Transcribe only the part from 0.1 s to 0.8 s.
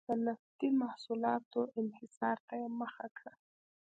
نفتي